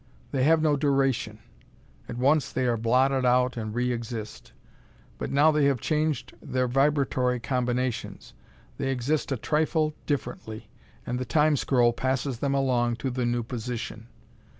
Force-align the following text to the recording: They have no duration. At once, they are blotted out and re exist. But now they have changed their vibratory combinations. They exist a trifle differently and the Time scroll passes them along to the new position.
They 0.31 0.45
have 0.45 0.63
no 0.63 0.75
duration. 0.75 1.37
At 2.09 2.17
once, 2.17 2.51
they 2.51 2.65
are 2.65 2.75
blotted 2.75 3.23
out 3.23 3.55
and 3.55 3.71
re 3.75 3.91
exist. 3.93 4.51
But 5.19 5.29
now 5.29 5.51
they 5.51 5.65
have 5.65 5.79
changed 5.79 6.33
their 6.41 6.67
vibratory 6.67 7.39
combinations. 7.39 8.33
They 8.79 8.89
exist 8.89 9.31
a 9.31 9.37
trifle 9.37 9.93
differently 10.07 10.71
and 11.05 11.19
the 11.19 11.25
Time 11.25 11.55
scroll 11.55 11.93
passes 11.93 12.39
them 12.39 12.55
along 12.55 12.95
to 12.95 13.11
the 13.11 13.27
new 13.27 13.43
position. 13.43 14.07